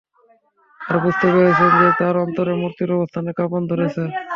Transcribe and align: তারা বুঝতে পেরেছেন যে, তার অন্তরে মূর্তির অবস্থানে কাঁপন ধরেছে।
তারা 0.81 0.99
বুঝতে 1.05 1.27
পেরেছেন 1.33 1.69
যে, 1.79 1.87
তার 1.99 2.15
অন্তরে 2.23 2.53
মূর্তির 2.61 2.95
অবস্থানে 2.97 3.29
কাঁপন 3.37 3.61
ধরেছে। 3.71 4.03